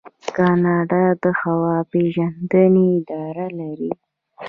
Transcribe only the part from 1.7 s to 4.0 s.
پیژندنې اداره لري.